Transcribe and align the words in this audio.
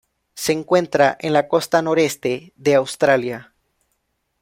Se 0.33 0.51
encuentra 0.51 1.15
en 1.19 1.31
la 1.33 1.47
costa 1.47 1.79
noreste 1.83 2.53
de 2.55 2.73
Australia. 2.73 3.53